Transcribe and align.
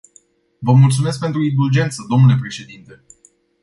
Vă 0.59 0.73
mulțumesc 0.73 1.19
pentru 1.19 1.41
indulgență, 1.43 2.05
domnule 2.09 2.35
președinte. 2.39 3.03